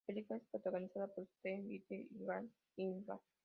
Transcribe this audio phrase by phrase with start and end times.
[0.01, 2.51] La película es protagonizada por Steve Guttenberg y Kathleen
[3.05, 3.19] Quinlan.